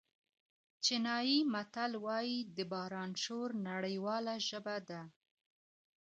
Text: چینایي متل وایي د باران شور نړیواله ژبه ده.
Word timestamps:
چینایي 0.83 1.37
متل 1.53 1.91
وایي 2.05 2.37
د 2.55 2.57
باران 2.71 3.11
شور 3.23 3.49
نړیواله 3.69 4.33
ژبه 4.47 4.77
ده. 4.89 5.01